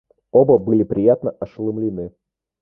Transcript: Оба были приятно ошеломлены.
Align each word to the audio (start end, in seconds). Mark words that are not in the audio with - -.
Оба 0.31 0.57
были 0.57 0.81
приятно 0.81 1.29
ошеломлены. 1.29 2.11